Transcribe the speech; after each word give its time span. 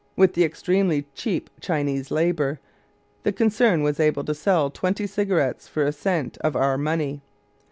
With 0.15 0.33
the 0.33 0.43
extremely 0.43 1.05
cheap 1.13 1.51
Chinese 1.59 2.09
labor, 2.09 2.59
the 3.21 3.31
concern 3.31 3.83
was 3.83 3.99
able 3.99 4.23
to 4.23 4.33
sell 4.33 4.71
twenty 4.71 5.05
cigarettes 5.05 5.67
for 5.67 5.83
a 5.85 5.91
cent 5.93 6.39
of 6.39 6.55
our 6.55 6.75
money. 6.75 7.21